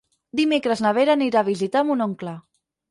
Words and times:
Dimecres 0.39 0.81
na 0.85 0.95
Vera 0.99 1.15
anirà 1.19 1.45
a 1.45 1.49
visitar 1.53 1.87
mon 1.91 2.05
oncle. 2.11 2.37